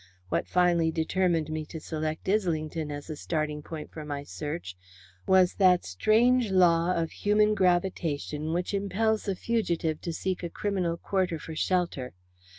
[0.29, 4.75] What finally determined me to select Islington as a starting point for my search
[5.27, 10.97] was that strange law of human gravitation which impels a fugitive to seek a criminal
[10.97, 12.15] quarter for shelter.